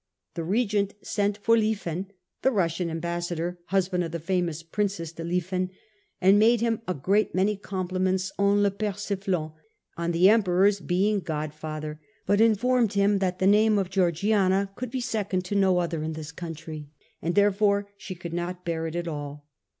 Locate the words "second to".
15.01-15.53